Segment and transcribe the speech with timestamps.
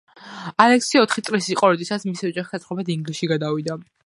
[0.63, 3.83] ალექსი ოთხი წლის იყო, როდესაც მისი ოჯახი საცხოვრებლად ინგლისში გადავიდა.